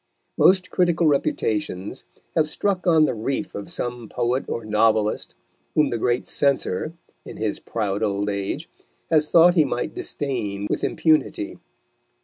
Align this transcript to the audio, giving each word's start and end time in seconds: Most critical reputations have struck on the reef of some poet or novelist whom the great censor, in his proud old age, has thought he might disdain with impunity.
Most 0.35 0.71
critical 0.71 1.05
reputations 1.05 2.05
have 2.35 2.47
struck 2.47 2.87
on 2.87 3.05
the 3.05 3.13
reef 3.13 3.53
of 3.53 3.71
some 3.71 4.09
poet 4.09 4.45
or 4.47 4.65
novelist 4.65 5.35
whom 5.75 5.91
the 5.91 5.99
great 5.99 6.27
censor, 6.27 6.93
in 7.23 7.37
his 7.37 7.59
proud 7.59 8.01
old 8.01 8.27
age, 8.27 8.67
has 9.11 9.29
thought 9.29 9.53
he 9.53 9.63
might 9.63 9.93
disdain 9.93 10.65
with 10.71 10.83
impunity. 10.83 11.59